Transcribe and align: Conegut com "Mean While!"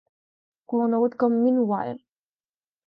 Conegut 0.73 1.19
com 1.25 1.37
"Mean 1.43 1.61
While!" 1.73 1.97